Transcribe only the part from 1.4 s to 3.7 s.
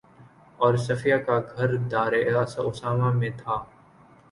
گھر دارِ اسامہ میں تھا